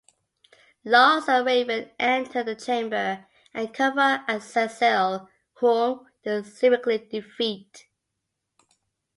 [0.83, 7.85] Lars and Raven enter the chamber and confront Azazel, whom they seemingly defeat.